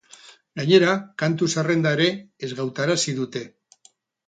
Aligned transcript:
Gainera, 0.61 0.95
kantu-zerrenda 1.23 1.93
ere 1.99 2.09
ezgautarazi 2.49 3.17
dute. 3.21 3.47